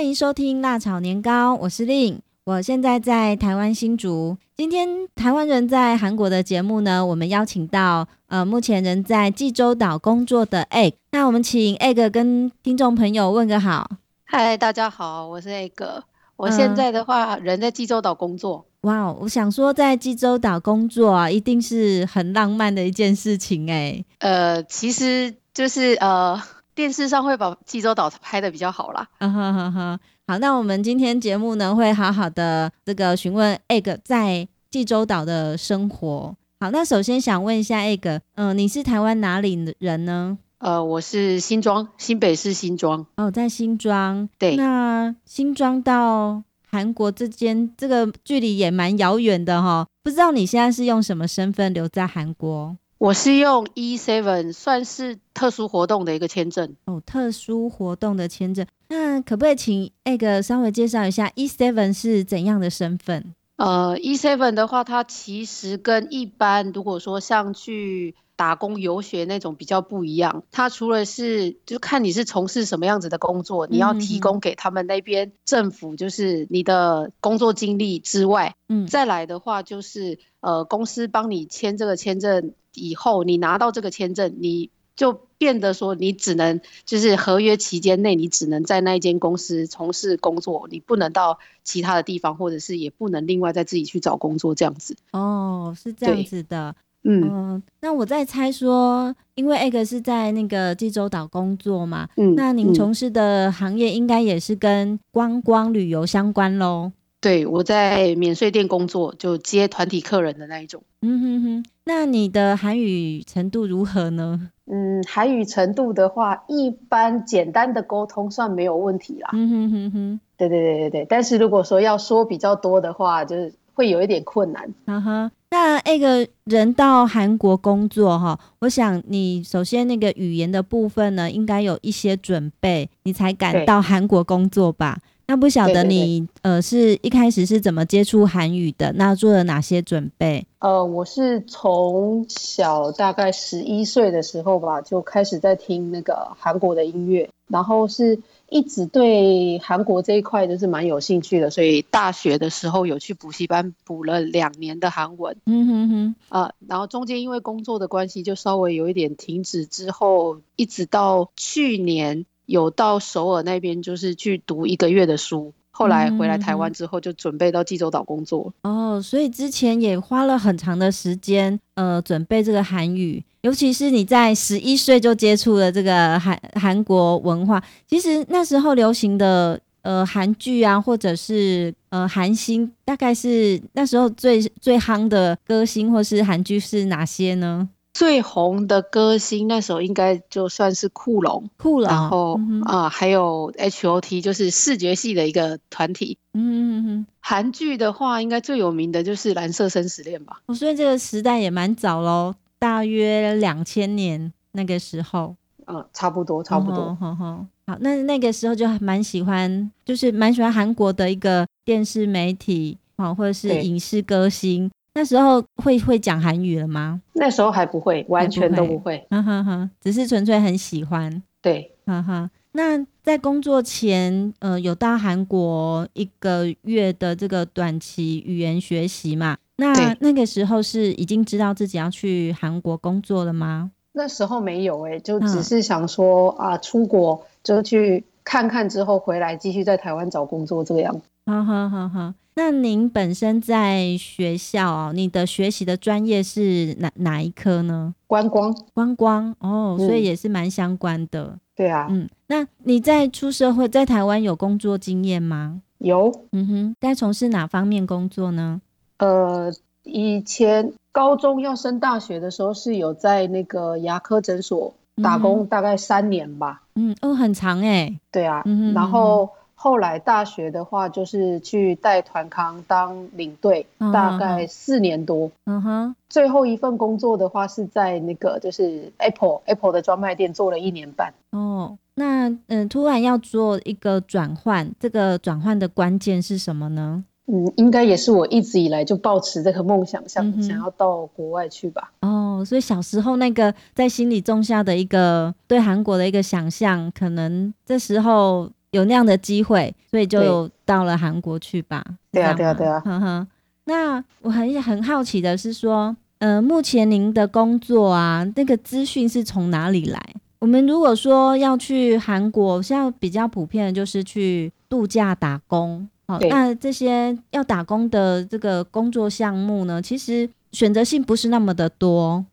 [0.00, 4.38] 欢迎收听辣炒年糕，我是 Lin，我现在在台湾新竹。
[4.56, 10.94] 今天台湾人在韩国的节目呢，我们邀请到呃目前人在济州岛工作的 Egg。
[11.10, 13.90] 那我们请 Egg 跟听众朋友问个好。
[14.24, 16.02] 嗨，大家好，我是 Egg。
[16.36, 18.64] 我现在的话，嗯、人在济州岛工作。
[18.80, 24.02] 哇，我想说在济州岛工作啊，一定是很浪漫的一件事情哎。
[24.20, 26.40] 呃，其实就是呃。
[26.80, 29.06] 电视上会把济州岛拍的比较好啦。
[29.18, 36.34] 嗯哼哼哼，好，那我们今天节目呢，会好好的这个询问 Egg 在济州岛的生活。
[36.58, 40.38] 好，那首先想问一下 Egg，嗯、呃，你是台湾哪里人呢？
[40.56, 43.04] 呃，我是新庄，新北市新庄。
[43.18, 44.26] 哦，在新庄。
[44.38, 44.56] 对。
[44.56, 52.74] 那新庄到韩国之间这个距离也蛮遥远的哈，不知道你现在是用什么身份留在韩国？
[53.00, 57.02] 我是用 E7，算是特殊活动的一个签证哦。
[57.06, 63.34] 特殊活动的签证，那可不可以请 Egg 稍微介绍一下 E7 是怎样的身份？
[63.56, 70.44] 呃，E7 的话，它其实跟一般如果说像去打工游学那种比较不一样。
[70.50, 82.54] 它除了是就看你是从事什么样子的工作，你要提供给他们那边政府就是你的工作经历之外，嗯，再来的话就是呃公司帮你签这个签证。
[82.72, 94.96] 以后你拿到这个签证，你就变得说你只能就是合约期间内，你只能在那一间公司从事工作，你不能到其他的地方，或者是也不能另外再自己去找工作这样子。
[95.10, 96.74] 哦，是这样子的。
[97.04, 106.92] 嗯、呃，那我在猜说，因为 Egg 是在那个济州岛工作嘛，嗯，那您从事的行业应该也是跟观光旅游相关喽。
[107.22, 110.82] 对，我在免税店工作，就接团体客人的那一种。
[111.02, 114.48] 嗯哼哼，那你的韩语程度如何呢？
[114.64, 119.30] 嗯，韩语程度的话，一般简单的沟通算没有问题啦。
[119.34, 121.06] 嗯哼哼哼，对对对对对。
[121.10, 124.72] 但是如果说要说比较多的话，就是会有一点困难。
[124.86, 134.98] 嗯哼，那那个人到韩国工作哈，我想你首先那个语言的部分呢，应该有一些准备，你才敢到韩国工作吧？
[135.26, 138.92] 那不晓得你呃是一开始是怎么接触韩语的？
[138.94, 140.46] 那做了哪些准备？
[140.60, 148.16] 呃，我是从小大概十一岁的时候吧，就开始在听那个韩国的音乐，然后是
[148.50, 155.36] 一直对韩国这一块就是蛮有兴趣的，所以大学的时候有去补习班补了两年的韩文。
[155.46, 162.26] 嗯哼哼，啊、呃，然后中间因为工作的关系就稍微有一点停止，之后一直到去年。
[162.46, 168.52] 有到首尔那边，就是去读一个月的书，后来回来台湾之后，就准备到济州岛工作。
[168.64, 177.62] 哦，所以之前也花了很长的时间，呃，准备这个韩语，尤其是你在十一岁就接触了这个韩韩国文化。
[177.86, 187.66] 其实那时候流行的呃韩剧啊，或者是呃韩星，大概是那时候最最夯的歌星或是韩剧是哪些呢？
[187.92, 196.16] 最红的歌星那时候应该就算是酷龙，酷龙，然后啊、嗯呃、还有 H.O.T 就是视觉系的一个团体。
[196.32, 197.06] 嗯嗯嗯。
[197.18, 200.40] 韩剧的话，应该最有名的就是《蓝色生死恋》吧。
[200.46, 205.36] 我所以这个时代也蛮早喽，大约两千年那个时候。
[205.66, 206.96] 嗯，差不多，差不多。
[206.96, 214.70] 好好好，那那个时候就蛮喜欢，就是蛮喜欢韩国的一个电视媒体啊，或者是影视歌星。
[214.94, 217.00] 那时候会会讲韩语了吗？
[217.12, 219.06] 那时候还不会，完全都不会。
[219.10, 221.22] 嗯哼哼，只是纯粹很喜欢。
[221.40, 222.30] 对，哈哈。
[222.52, 229.36] 那在工作前，呃，有到韩国一个月的这个短期语言学习嘛？
[229.56, 233.70] 那那个时候是已经知道自己要去韩国工作了吗？
[233.92, 241.02] 那时候没有哎、欸，就只是想说、嗯、啊，出国就去看看，之后回来继续在台湾找工作这个样子。
[241.26, 242.14] 哈哈哈哈。
[242.34, 247.94] 那您本身在学校哦，你的学习的专业是哪哪一科呢？
[248.06, 251.24] 观光，观光哦，所以也是蛮相关的。
[251.24, 255.60] 嗯、对啊，嗯，那你在出社会，在台湾有工作经验吗？
[255.78, 258.62] 有，嗯哼，在从事哪方面工作呢？
[258.98, 259.52] 呃，
[259.82, 264.72] 以前高中要升大学的时候是有在那个牙科诊所
[265.02, 266.62] 打工，大概三年吧。
[266.76, 267.98] 嗯，哦，很长哎。
[268.12, 269.28] 对啊，嗯哼，然后。
[269.62, 275.30] 后来大学的话，就是去带团康当领队，大概四年多。
[275.44, 281.12] 嗯哼，最后一份工作的话是在那个就是 Apple Apple 的专卖店做了一年半。
[281.32, 287.04] 哦，那嗯，突然要做一个转换，这个转换的关键是什么呢？
[287.26, 291.92] 嗯，应该也是我一直以来就抱持这个梦想，想想要到国外去吧。
[292.00, 298.50] 哦，所以小时候那个在心里种下的一个对韩国的一个想象，可能这时候。
[298.72, 301.84] 有那样的机会，所以就到了韩国去吧。
[302.12, 302.80] 对啊，对啊，对啊。
[302.80, 303.26] 呵呵。
[303.64, 310.00] 那我很很好奇的是说，呃，目前您的工作啊，那个资讯是从哪里来？
[310.38, 315.88] 我们如果说要去韩国，现在比较普遍的就是去度假打工。
[316.06, 322.24] 好，那这些要打工的这个工作项目呢，其实选择性不是那么的多。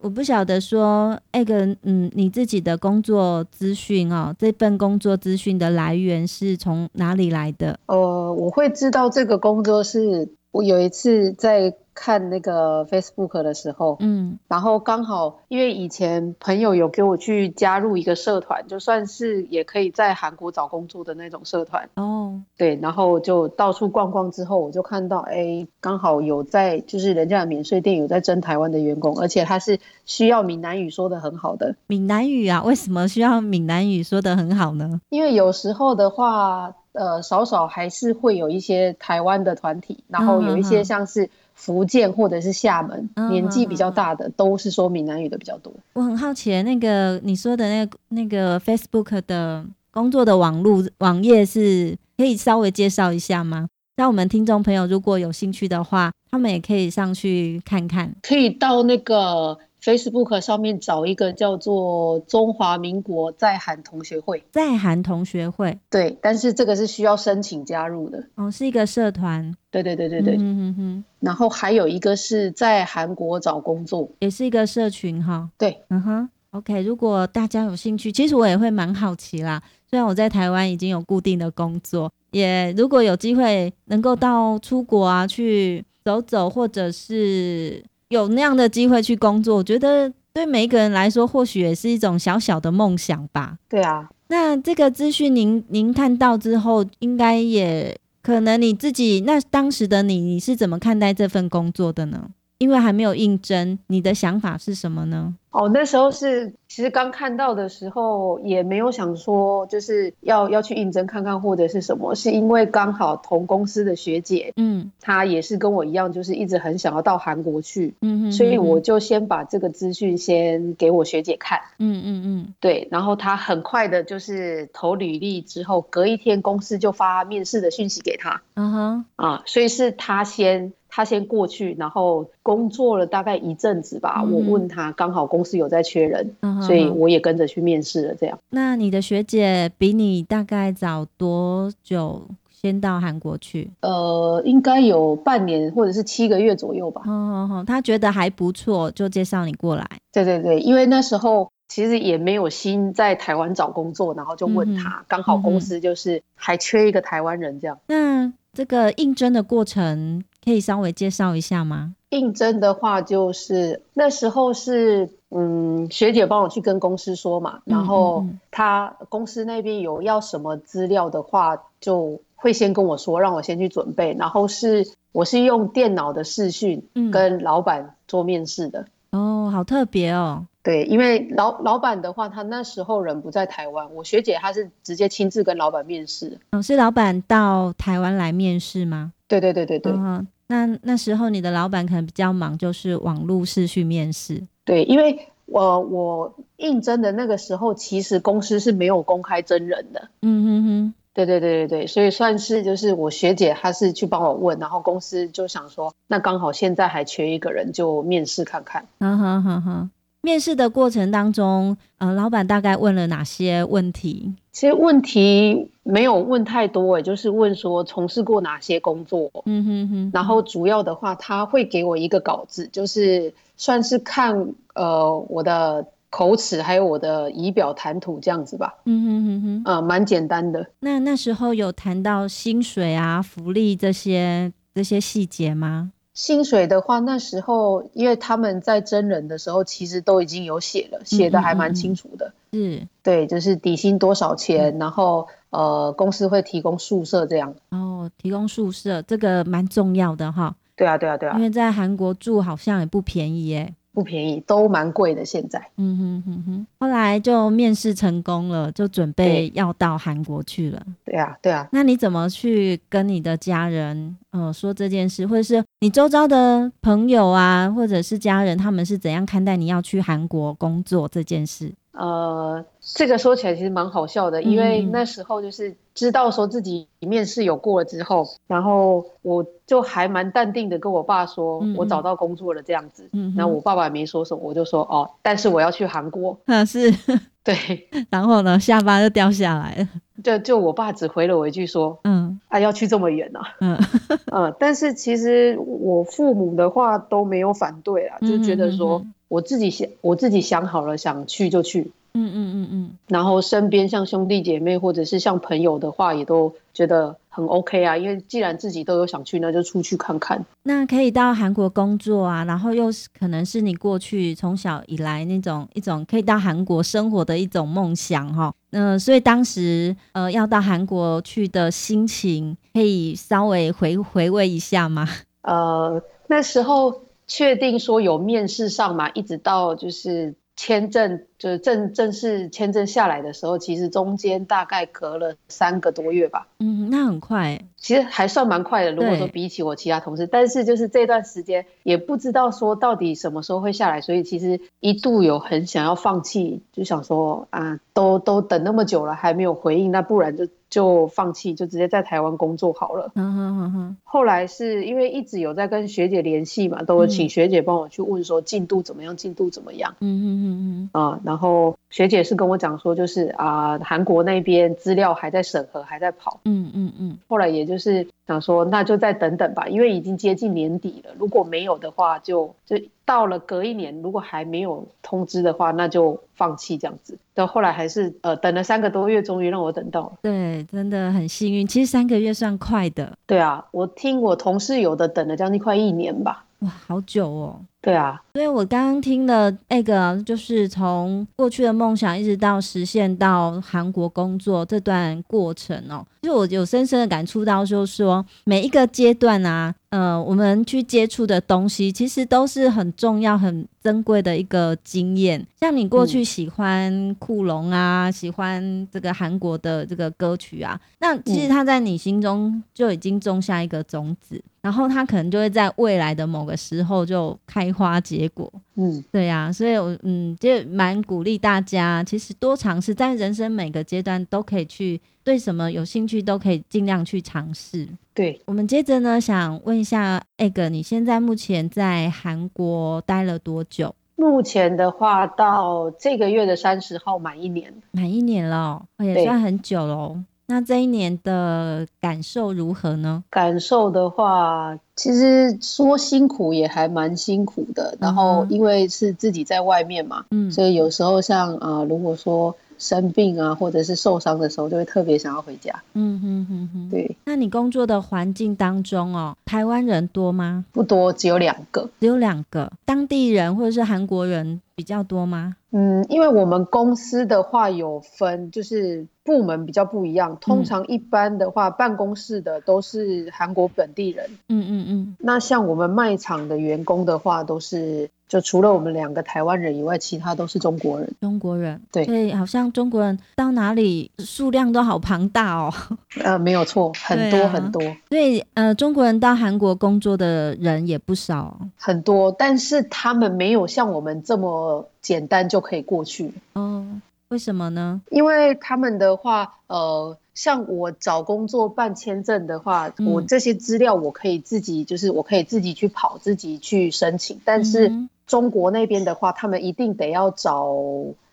[0.00, 7.78] 我不晓得说，那个，嗯，你自己的工作资讯哦，这份工作资讯的来源是从哪里来的？
[7.86, 11.74] 呃，我会知道这个工作是我有一次在。
[12.02, 31.76] 看那个 Facebook 的时候，嗯，然后刚好因为以前朋友有给我去加入一个社团，就算是也可以在韩国找工作的那种社团哦，对，然后就到处逛逛之后，我就看到，哎，刚好有在就是人家的免税店有在征台湾的员工，而且他是需要闽南语说的很好的。
[31.86, 32.62] 闽南语啊？
[32.62, 35.02] 为什么需要闽南语说的很好呢？
[35.10, 41.28] 因为有时候的话，呃，少少还是会有一些台湾的团体，然后有一些像是。
[41.60, 45.70] 福建或者是厦门，嗯、年纪比较大的、嗯、都是说闽南语的比较多。
[45.92, 53.68] 我很好奇，那个你说的那个那个 Facebook 的工作的网路网页是可以稍微介绍一下吗？
[53.96, 58.14] 让我们听众朋友如果有兴趣的话，他们也可以上去看看。
[58.22, 59.58] 可以到那个。
[59.82, 87.82] Facebook 上面找一个叫做中华民国在韩同学会，在韩同学会，对，但是这个是需要申请加入的，哦，是一个社团，对对对对对，嗯哼哼，然后还有一个是在韩国找工作，也是一个社群哈，对，嗯哼，OK，如果大家有兴趣，其实我也会蛮好奇啦，虽然我在台湾已经有固定的工作，也如果有机会能够到出国啊去走走，或者是。
[88.10, 93.56] 有那样的机会去工作，我觉得对每一个人来说，或许也是一种小小的梦想吧。
[93.68, 102.30] 对啊，那这个资讯您您看到之后，应该也可能你自己那当时的你，你是怎么看待这份工作的呢？
[102.60, 105.34] 因为还没有应征，你的想法是什么呢？
[105.50, 130.72] 哦，那时候是其实刚看到的时候，也没有想说就是要要去应征看看或者是什么，是因为刚好同公司的学姐，嗯，她也是跟我一样，就是一直很想要到韩国去，嗯嗯，所以我就先把这个资讯先给我学姐看，嗯嗯嗯，对，然后她很快的就是投履历之后，隔一天公司就发面试的讯息给她，嗯哼，啊，所以是她先。
[130.90, 134.22] 他先过去，然后工作了大概一阵子吧。
[134.24, 138.14] 嗯、我问他，刚好公司有在缺人，嗯、所以我也跟着去面试了。
[138.16, 138.38] 这样。
[138.50, 143.70] 那你的学姐比你大概早多久先到韩国去？
[143.82, 147.02] 呃，应该有半年或者是七个月左右吧。
[147.04, 149.86] 好好，他觉得还不错，就介绍你过来。
[150.12, 157.78] 对对对，因为那时候其实也没有心在台湾找工作，然后就问他，刚、嗯、好公司就是还缺一个台湾人这样。
[157.86, 160.24] 那这个应征的过程。
[160.44, 161.94] 可以稍微介绍一下吗？
[162.10, 174.16] 应征的话，就是那时候是嗯，学姐帮我去跟公司说嘛，然后他公司那边有要什么资料的话，就会先跟我说，让我先去准备。
[174.18, 178.86] 然后是我是用电脑的视讯跟老板做面试的。
[179.12, 179.46] 嗯。
[179.46, 180.46] 哦，好特别哦。
[180.62, 186.38] 对，因为老老板的话，他那时候人不在台湾，我学姐她是直接亲自跟老板面试。
[186.50, 189.12] 嗯，是老板到台湾来面试吗？
[189.26, 194.42] 对对对对对，嗯，那那时候你的老板可能比较忙，就是网络视讯面试。
[194.66, 200.08] 对，因为我我应征的那个时候，其实公司是没有公开真人的。
[200.20, 208.86] 嗯哼哼，对对对对对，所以算是就是我学姐她是去帮我问，然后公司就想说，那刚好现在还缺一个人，就面试看看。
[208.98, 209.90] 嗯哼哼哼。
[210.22, 214.34] 面试的过程当中，呃，老板大概问了哪些问题？
[214.52, 219.30] 其实问题没有问太多，欸，就是问说从事过哪些工作。
[219.46, 220.10] 嗯哼哼。
[220.12, 228.74] 然后主要的话，他会给我一个稿子，就是算是看呃我的口齿还有我的仪表谈吐这样子吧。
[228.84, 229.62] 嗯哼哼哼。
[229.64, 230.66] 呃，蛮简单的。
[230.80, 235.92] 那那时候有谈到薪水啊、福利这些这些细节吗？
[236.20, 242.34] 薪水的话，那时候因为他们在真人的时候，其实都已经有写了，写的还蛮清楚的。
[242.52, 247.54] 嗯，嗯，对，就是底薪多少钱，嗯、然后呃，公司会提供宿舍这样。
[247.70, 250.54] 哦，提供宿舍这个蛮重要的哈。
[250.76, 253.74] 对啊，对啊，对啊，因为在韩国住好像也不便宜耶。
[253.92, 255.24] 不便宜，都蛮贵的。
[255.24, 256.66] 现在，嗯哼哼哼。
[256.78, 260.80] 后来就面试成功了，就准备要到韩国去了。
[261.04, 261.68] 对啊，对啊。
[261.72, 271.72] 那你怎么去跟你的家人，呃，说这件事，或者是你周遭的朋友啊，或者是家人，他们是怎样看待你要去韩国工作这件事？
[271.92, 283.08] 呃，这个说起来其实蛮好笑的，因为那时候就是知道说自己面试有过了之后，然后我就还蛮淡定的跟我爸说，我找到工作了这样子。
[283.12, 286.38] 嗯，然后我爸爸也没说什么，我就说哦，但是我要去韩国。
[286.46, 286.92] 嗯，是，
[287.42, 287.88] 对。
[288.08, 289.88] 然后呢，下巴就掉下来了。
[290.22, 293.40] 就就我爸只回了我一句说，嗯，啊，要去这么远啊。
[293.60, 293.78] 嗯
[294.30, 299.04] 嗯，但是其实我父母的话都没有反对啊，就觉得说。
[299.30, 301.92] 我自己想，我自己想好了，想去就去。
[302.14, 302.90] 嗯嗯嗯嗯。
[303.06, 307.96] 然后身边像兄弟姐妹或者是像朋友的话，也都觉得很 OK 啊。
[307.96, 310.44] 因为既然自己都有想去，那就出去看看。
[310.64, 318.52] 那可以到韩国工作啊，然后又是可能是你过去从小以来那种一种可以到韩国生活的一种梦想哈。
[318.72, 325.06] 嗯、呃，所以当时呃要到韩国去的心情，可以稍微回回味一下吗？
[325.42, 327.02] 呃，那时候。
[327.30, 336.46] 确定说有面试上嘛，一直到就是签证，就是正正式签证下来的时候，其实中间大概隔了三个多月吧。
[336.58, 338.92] 嗯，那很快，其实还算蛮快的。
[338.92, 350.46] 如果说比起我其他同事，但是就是这段时间也不知道说到底什么时候会下来，所以其实一度有很想要放弃，就想说啊，都都等那么久了还没有回应，那不然就。
[350.70, 353.10] 就放弃，就直接在台湾工作好了。
[353.16, 353.96] 嗯哼哼哼。
[354.04, 359.96] 后来是因为一直有在跟学姐联系嘛，都会请学姐帮我去问说进度怎么样，进度怎么样。
[359.98, 360.90] 嗯嗯嗯嗯。
[360.92, 366.40] 啊，然后学姐是跟我讲说，就是啊，韩国那边资料还在审核，还在跑。
[366.44, 367.16] 嗯嗯嗯。
[367.28, 372.84] 后来也就是想说，那就再等等吧，因为已经接近年底了，如果没有的话就，就就。
[373.10, 377.18] 到了隔一年，如果还没有通知的话，那就放弃这样子。
[377.34, 380.12] 到后来还是呃等了三个多月，终于让我等到了。
[380.22, 381.66] 对，真的很幸运。
[381.66, 383.12] 其实三个月算快的。
[383.26, 386.44] 对啊，我听我同事有的等了将近快一年吧。
[386.60, 387.60] 哇，好久哦。
[387.82, 405.44] 对啊，所以我刚刚听了那个，就是从过去的梦想一直到实现到韩国工作这段过程哦，其实我有深深的感触到，就是说每一个阶段啊，呃，我们去接触的东西，其实都是很重要、很珍贵的一个经验。
[405.58, 417.70] 像你过去喜欢酷龙啊，嗯、喜欢这个韩国的这个歌曲啊，那其实它在你心中就已经种下一个种子，然后它可能就会在未来的某个时候就开。
[417.70, 427.88] 花结果，嗯，对呀、啊，所以我嗯，就蛮鼓励大家，其实多尝试，在人生每个阶段都可以去，对什么有兴趣都可以尽量去尝试。
[428.20, 433.94] 对，我们接着呢，想问一下，Egg，你现在目前在韩国待了多久？
[434.14, 440.18] 目前的话，到这个月的三十号满一年，满一年了，也算很久喽。
[440.48, 443.24] 那这一年的感受如何呢？
[443.30, 447.96] 感受的话，其实说辛苦也还蛮辛苦的。
[447.98, 452.54] 然后因为是自己在外面嘛，嗯，所以有时候像啊、呃，如果说。
[452.80, 455.72] 生病啊，或者是受伤的时候，就会特别想要回家。
[455.92, 457.16] 嗯哼哼哼，对。
[457.26, 460.64] 那你工作的环境当中哦，台湾人多吗？
[460.72, 461.88] 不多，只有两个。
[462.00, 465.56] 只有两个，当地人或者是韩国人比较多吗？
[465.72, 470.38] 嗯，因为我们公司的话有分，就是部门比较不一样。
[470.40, 474.24] 通常一般的话，嗯、办公室的都是韩国本地人。
[474.48, 475.16] 嗯嗯嗯。
[475.18, 478.08] 那像我们卖场的员工的话，都是。
[478.30, 481.12] 就除了我们两个台湾人以外，其他都是中国人。
[481.20, 485.74] 中国人，对，对，好像中国人到哪里数量都好庞大哦。
[486.22, 487.82] 呃，没有错，很多很多。
[488.08, 494.69] 对、啊，呃，中国人到韩国工作的人也不少，很多，但是他们没有像我们这么
[495.00, 496.32] 简单就可以过去。
[496.54, 498.00] 嗯，为什么呢？
[498.10, 500.16] 因为他们的话，呃。
[500.32, 507.38] 像我找工作办签证的话，嗯、我这些资料我可以自己，就是我可以自己去跑，自己去申请。
[507.44, 507.92] 但是
[508.26, 510.64] 中国那边的话，他们一定得要找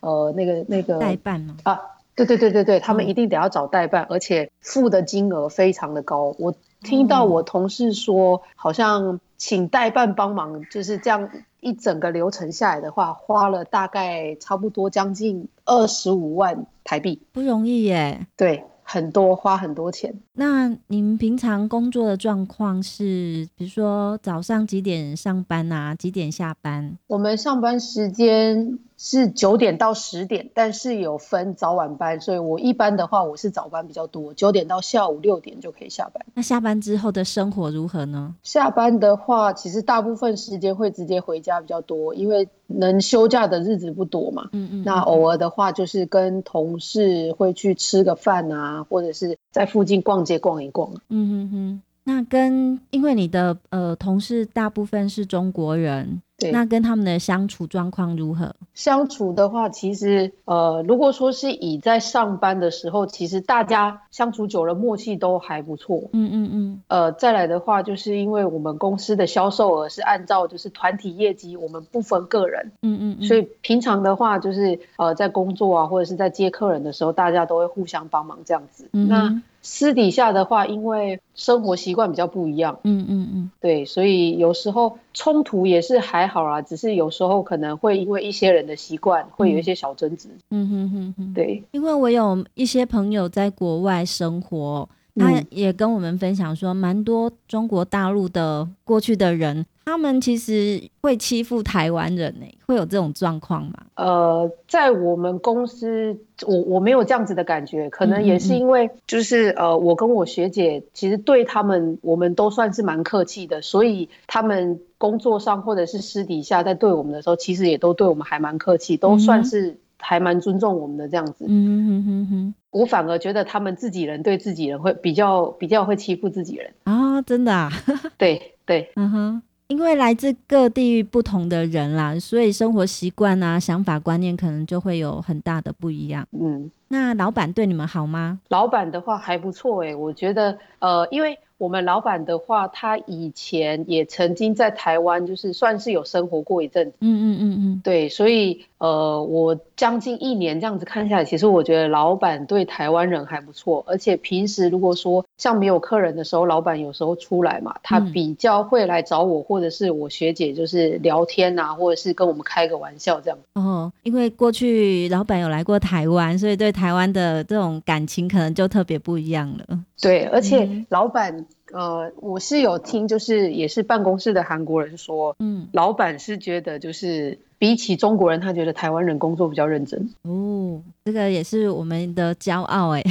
[0.00, 1.56] 呃那个那个代办吗？
[1.62, 1.80] 啊，
[2.16, 6.34] 对对对对对，他们一定得要找代办，嗯、而且付的金额非常的高。
[6.38, 11.30] 我听到我同事说，好像请代办帮忙，就是这样
[11.60, 18.26] 一整个流程下来的话，花了大概差不多将近二十五万台币，不容易耶。
[18.36, 18.64] 对。
[18.90, 20.14] 很多花很多钱。
[20.32, 25.94] 那你们平常工作的状况是，比如说早上几点上班啊？
[25.94, 26.96] 几点下班？
[27.06, 36.26] 我们上班时间是九点到十点，但是有分早晚班，所以我一般的话我是早班比较多，九点到下午六点就可以下班。
[36.34, 38.34] 那下班之后的生活如何呢？
[38.42, 44.48] 下班的话，其实大部分时间会直接回家比较多，因为能休假的日子不多嘛。
[44.52, 44.82] 嗯嗯。
[44.84, 50.92] 那偶尔的话，就是跟同事会去吃个饭啊，或者是在附近逛街逛一逛。
[51.08, 51.82] 嗯嗯嗯。
[52.02, 56.20] 那跟因为你的呃同事大部分是中国人。
[56.38, 58.54] 对，那跟他们的相处状况如何？
[58.72, 66.04] 相处的话，其实呃，如果说是以在上班的时候，其实大家相处久了，默契都还不错。
[66.12, 66.82] 嗯嗯嗯。
[66.86, 72.70] 呃，再来的话，就是因为我们公司的销售额是按照就是团体业绩，我们不分个人。
[72.82, 73.26] 嗯嗯嗯。
[73.26, 78.88] 所以平常的话，就是呃，在工作啊，或者是在接客人的时候，大家都会互相帮忙这样子。
[78.92, 79.08] 嗯。
[79.08, 90.28] 那私底下的话，因为生活习惯比较不一样，嗯嗯嗯，对，所以有时候冲突也是还好啦，只是有时候可能会因为一些人的习惯，会有一些小争执。
[90.50, 94.88] 嗯哼哼哼，对，因为我有一些朋友在国外生活，
[95.18, 99.66] 他也跟我们分享说，蛮多中国大陆的过去的人。
[99.84, 102.46] 他们其实会欺负台湾人呢？
[102.66, 103.72] 会有这种状况吗？
[103.94, 106.14] 呃，在我们公司，
[106.46, 121.46] 我我没有这样子的感觉，可能也是因为就是呃，我跟我学姐其实对他们，我们都算是蛮客气的，所以他们工作上或者是私底下在对我们的时候，其实也都对我们还蛮客气，都算是还蛮尊重我们的这样子。
[121.48, 127.70] 嗯哼哼哼，我反而觉得他们自己人对自己人会比较比较会欺负自己人啊，真的啊？
[128.18, 129.42] 对对，嗯哼。
[129.68, 136.26] 因为来自各地域不同的人啦，所以生活习惯啊、想法观念可能就会有很大的不一样。
[136.32, 138.40] 嗯，那老板对你们好吗？
[138.48, 141.38] 老板的话还不错诶，我觉得，呃，因为。
[141.58, 146.96] 我们老板的话，他以前也曾经在台湾，就是算是有生活过一阵子。
[147.00, 153.82] 嗯嗯嗯嗯，对，所以呃，我将近一年这样子看下来，其实我觉得老板对台湾人还不错。
[153.88, 163.38] 而且平时如果说像没有客人的时候，老板有时候出来嘛，他比较会来找我，或者是我学姐，就是聊天啊，或者是跟我们开个玩笑这样。
[163.54, 169.80] 哦，因为过去老板有来过台湾，所以对台湾的这种感情可能就特别不一样了。
[170.00, 180.08] 对，而且老板，呃，我是有听，就是也是办公室的韩国人说，嗯，老板是觉得就是比起中国人，他觉得台湾人工作比较认真。
[180.22, 183.02] 哦，这个也是我们的骄傲哎。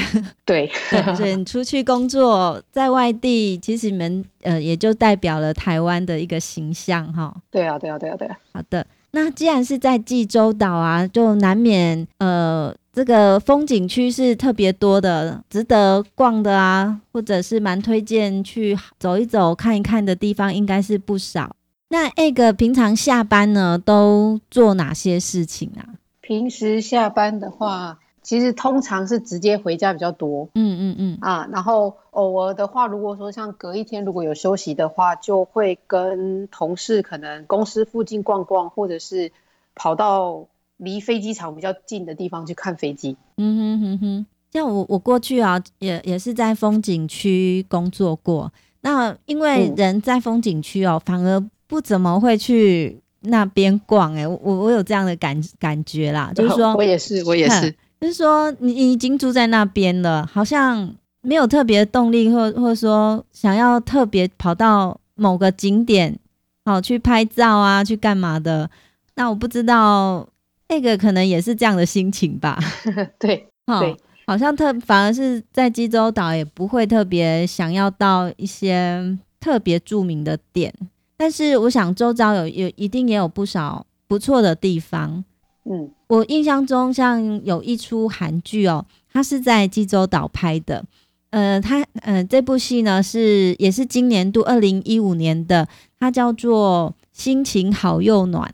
[0.46, 0.72] 对，
[1.18, 7.36] 所以你出去工作在外地，其实你们呃也就代表了台湾的一个形象哈。
[7.52, 8.38] 对啊，对啊，对啊，对啊。
[8.54, 12.74] 好的，那既然是在济州岛啊，就难免呃。
[12.98, 21.56] 这个风景区是特别多的，值得逛的啊，或者是蛮推荐去走一走、看一看的地方，应该是不少。
[21.90, 25.94] 那 Egg 平常下班呢，都做哪些事情啊？
[26.22, 30.50] 平时下班的话，其实通常是直接回家比较多。
[30.56, 31.18] 嗯嗯嗯。
[31.22, 39.32] 啊，然后偶尔的话，如果说像隔一天如果有休息的话，就会跟同事可能公司附近逛逛，或者是
[39.76, 40.48] 跑到。
[40.78, 43.18] 离飞机场比较近的地方去看飞机。
[43.38, 48.52] 嗯哼哼哼，像我我过去啊，也也是在风景区工作过。
[48.82, 54.14] 那因为人在风景区哦，反而不怎么会去那边逛。
[54.16, 66.18] 哎，我我有这样的感感觉啦，就是说， 我也是，我也是， 就是说，你你已经住在那边了，好像没有特别的动力，或或者说想要特别跑到某个景点，
[66.66, 68.70] 好去拍照啊，去干嘛的？
[69.16, 70.28] 那我不知道。
[70.70, 72.60] 那个可能也是这样的心情吧，
[73.18, 80.74] 对，哦、对，好像特反而是在济州岛也不会特别想要到一些特别著名的点，
[81.16, 85.24] 但是我想周遭有有一定也有不少不错的地方。
[85.64, 90.84] 嗯，我印象中像有一出韩剧哦，它是在济州岛拍的，
[91.30, 95.68] 呃，它呃这部戏呢是也是今年度二零一五年的，
[96.00, 98.50] 它叫做《心情好又暖》。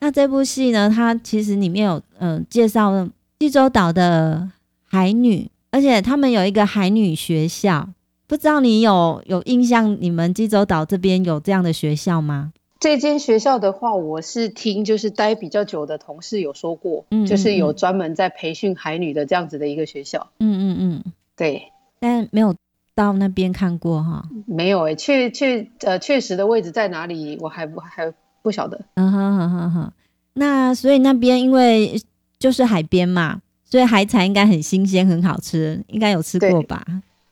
[0.00, 3.08] 那这部戏呢，它其实里面有嗯、呃、介绍
[3.38, 4.48] 济州岛的
[4.84, 7.88] 海女，而且他们有一个海女学校，
[8.26, 9.96] 不知道你有有印象？
[10.00, 12.52] 你们济州岛这边有这样的学校吗？
[12.78, 20.28] 这间学校的话，我是听就是待比较久的同事有说过，嗯，嗯，嗯，就是有专门在培训海女的这样子的一个学校。
[20.38, 22.54] 嗯嗯嗯，对，但没有
[22.94, 24.28] 到那边看过哈。
[24.46, 28.14] 没有诶、欸，确确呃确实的位置在哪里，我还不还。
[28.48, 29.92] 不晓得，嗯哼哼哼哼，
[30.32, 32.00] 那所以那边因为
[32.38, 36.82] 就是海边嘛，所以海产应该很新鲜，很好吃，应该有吃过吧？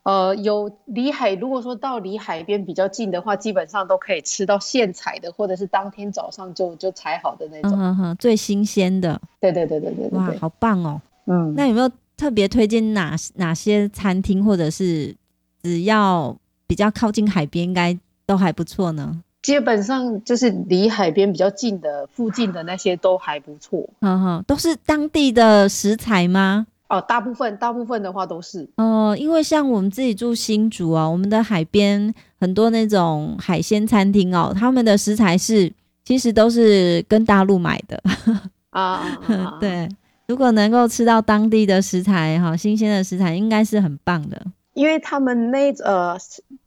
[0.03, 9.19] 呃，有离海，如果说到离海边比较近的话，基本上都可以吃到现采的，或者是当天早上就就采好的那种，嗯哼哼，最新鲜的。
[9.41, 11.01] 对对对对对对，哇，好棒哦。
[11.25, 15.17] 嗯，那有没有特别推荐哪哪些餐厅，或者是
[15.63, 19.23] 只要比较靠近海边，应该都还不错呢？
[19.47, 23.89] 基本上就是离海边比较近的，附近的那些都还不错。
[24.01, 26.67] 嗯哼，都是当地的食材吗？
[26.89, 28.69] 哦，大部分大部分的话都是。
[28.79, 35.73] 哦、呃，因为像我们自己住新竹啊，我们的海边很多那种海鲜餐厅哦，他们的食材是
[36.05, 38.03] 其实都是跟大陆买的
[38.71, 39.17] 啊。
[39.63, 39.89] 对，
[40.27, 44.43] 如果能够吃到当地的食材哈，新鲜的食材，应该是很棒的。
[44.75, 46.19] 因为他们那呃，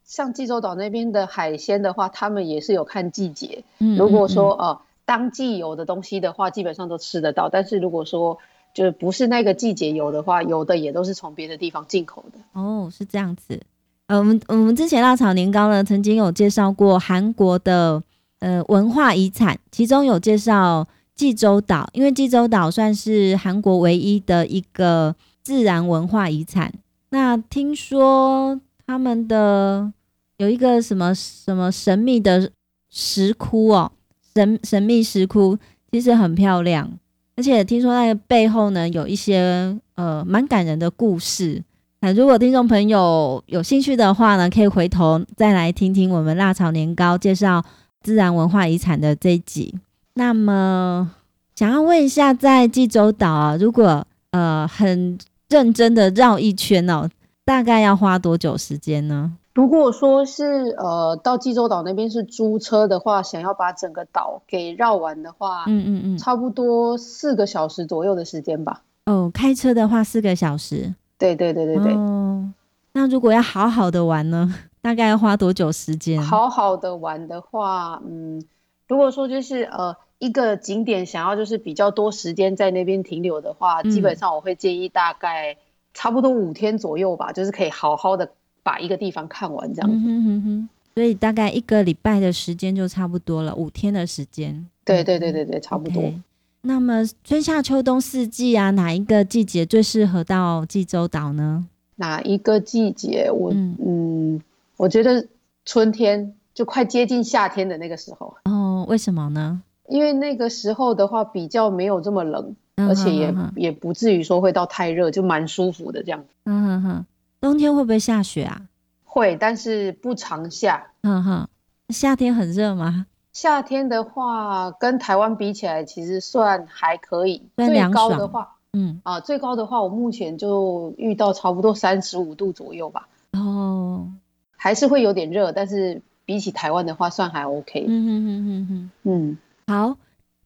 [0.10, 3.64] 像济州岛那边的海鲜的话，他们也是有看季节。
[3.78, 7.48] 嗯，如果说呃、嗯、当季有的东西的话，基本上都吃得到。
[7.48, 8.40] 但是如果说
[8.74, 12.40] 就是不是那个季节有的话，有的也都是从别的地方进口的。
[12.60, 13.62] 哦，是这样子。
[14.08, 18.02] 呃，我们我们之前辣炒年糕呢，曾经有介绍过韩国的
[18.40, 26.74] 呃文化遗产，其中有介绍济州岛，因为济州岛算是韩国唯一的一个自然文化遗产。
[27.12, 29.94] 那听说他们的
[30.40, 32.50] 有一个什么什么神秘的
[32.90, 33.92] 石窟哦，
[34.34, 35.58] 神神秘石窟
[35.92, 36.90] 其实很漂亮，
[37.36, 41.62] 而且听说那个背后呢有一些呃蛮感人的故事。
[42.00, 47.62] 那如果听众朋友有兴趣的话呢，可以回头再来听听我们辣炒年糕介绍
[48.02, 49.78] 自然文化遗产的这一集。
[50.14, 51.12] 那么，
[51.54, 55.18] 想要问一下，在济州岛啊，如果呃很
[55.50, 57.10] 认真的绕一圈哦，
[57.44, 59.34] 大概要花多久时间呢？
[59.60, 68.84] 如果说是呃到济州岛那边是租车的话，想要把整个岛给绕完的话，嗯嗯嗯，差不多四个小时左右的时间吧。
[69.06, 70.96] 哦，开车的话四个小时。
[71.18, 72.54] 对对对对对，哦，
[72.94, 76.22] 那如果要好好的玩呢， 大概要花多久时间？
[76.22, 78.42] 好好的玩的话，嗯，
[78.88, 85.58] 如果说就是呃一个景点想要就是比较多时间在那边停留的话，嗯，基本上我会建议大概
[85.94, 88.32] 差不多五天左右吧，就是可以好好的
[88.64, 89.96] 把一个地方看完这样子。
[89.98, 94.68] 嗯哼哼哼，所以大概一个礼拜的时间就差不多了，五天的时间。
[94.86, 96.04] 对对对对对，差不多。
[96.04, 96.14] Okay.
[96.62, 101.66] 那么春夏秋冬四季啊，哪一个季节最适合到济州岛呢？
[101.96, 103.30] 哪一个季节？
[103.32, 104.42] 我嗯，嗯，
[104.78, 105.26] 我觉得
[105.66, 108.36] 春天就快接近夏天的那个时候。
[108.46, 109.62] 哦，为什么呢？
[109.88, 116.28] 因为那个时候的话比较没有这么冷，嗯、而且也、嗯、也不至于说会到太热，就蛮舒服的这样子。
[116.46, 117.06] 嗯哼哼。
[117.42, 118.62] 冬天会不会下雪啊？
[119.04, 120.92] 会，但是不常下。
[121.02, 121.48] 嗯哼。
[121.90, 123.08] 夏天很热吗？
[123.34, 127.42] 夏天的话，跟台湾比起来，其实算还可以。
[127.56, 133.08] 最高的话，嗯啊，最高的话，我目前就遇到差不多三十五度左右吧。
[133.34, 134.08] 哦，
[134.56, 137.86] 还是会有点热，但是比起台湾的话，算还 OK。
[137.88, 138.90] 嗯哼哼哼哼。
[139.04, 139.98] 嗯，好。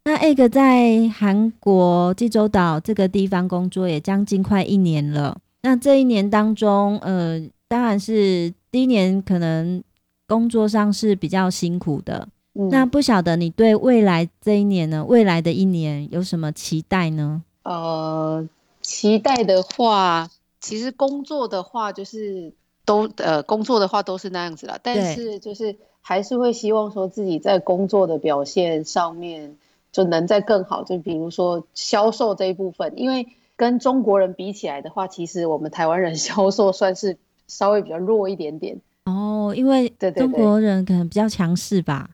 [0.05, 5.37] 那 Egg 在韩国济州岛这个地方工作也将近快一年了。
[5.63, 9.81] 那这一年当中，呃，当然是第一年可能
[10.27, 12.27] 工作上是比较辛苦的。
[12.55, 15.03] 嗯、那不晓得你对未来这一年呢？
[15.03, 17.41] 未来的一年有什么期待呢？
[17.63, 18.47] 呃，
[18.81, 22.53] 期待的话，其实工作的话就是
[22.85, 24.77] 都呃工作的话都是那样子啦。
[24.83, 29.55] 但是就是还是会希望说自己在工作的表现上面
[29.93, 30.83] 就能再更好。
[30.83, 33.25] 就比如说销售这一部分，因为
[33.63, 38.81] 跟中国人比起来的话，其实我们台湾人 销售算是稍微比较弱一点点。
[39.05, 42.09] 哦，因为中国人可能比较强势吧。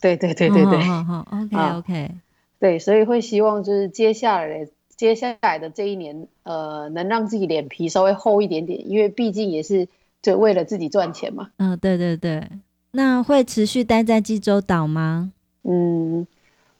[0.00, 2.10] 对对对对对，好好，OK OK，
[2.58, 9.86] 对，所以会希望就是接下来接下来的这一年，呃，能让自己脸皮稍微厚一点点，因为毕竟也是
[10.20, 11.50] 就为了自己赚钱嘛。
[11.58, 12.42] 嗯，对对对。
[12.90, 15.32] 那会持续待在济州岛吗？
[15.62, 16.26] 嗯，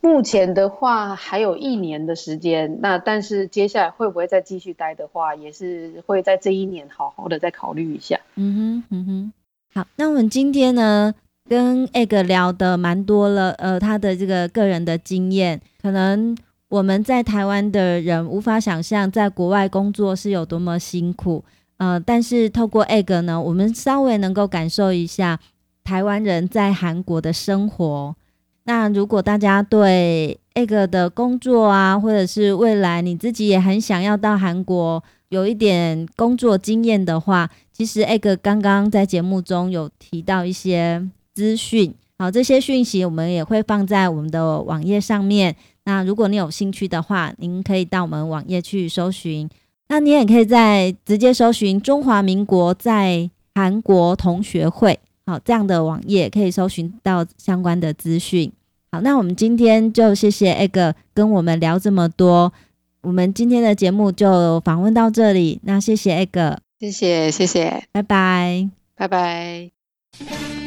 [0.01, 8.19] 目前的话还有一年的时间，那但是接下来会不会再继续待的话，也是会在这一年好好的再考虑一下。
[8.37, 9.33] 嗯哼嗯哼，
[9.75, 11.15] 好，那我们今天呢？
[11.49, 16.37] 跟 Egg 聊的蛮多了，呃，他的这个个人的经验，可能
[16.69, 21.43] 我们在台湾的人无法想象，在国外工作是有多么辛苦，
[21.79, 25.41] 呃，但是透过 Egg 呢，我们稍微能够感受一下
[25.83, 28.15] 台湾人在韩国的生活。
[28.69, 41.09] 那如果大家对 Egg 的工作啊，或者是未来你自己也很想要到韩国有一点工作经验的话，其实 Egg 刚刚在节目中有提到一些。
[41.35, 45.55] 资讯好，这些讯息我们也会放在我们的网页上面。
[45.85, 49.49] 那如果你有兴趣的话，您可以到我们网页去搜寻。
[49.87, 58.51] 那你也可以在直接搜寻中华民国在韩国同学会，好，这样的网页可以搜寻到相关的资讯。
[58.91, 62.53] 好，那我们今天就谢谢 Egg 跟我们聊这么多。
[63.03, 65.61] 我们今天的节目就访问到这里。
[65.65, 70.58] 那谢谢 Egg，谢谢谢谢，拜拜，拜拜。